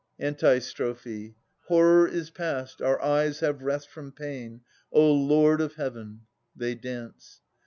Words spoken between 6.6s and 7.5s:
dance.